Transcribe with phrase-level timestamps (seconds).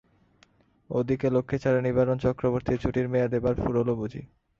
[0.89, 4.21] ও দিকে লক্ষ্মীছাড়া নিবারণ চক্রবর্তীর ছুটির মেয়াদ এবার ফুরোল বুঝি।